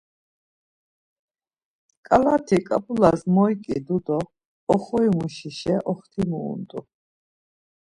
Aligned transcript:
Ǩalati 2.05 2.57
ǩap̌ulas 2.67 3.21
moyǩidu 3.33 3.97
do 4.05 4.19
oxomuşişa 4.73 5.75
oxtimu 5.91 6.39
unt̆u. 6.53 6.79